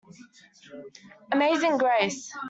[1.33, 2.21] Amazing Grace.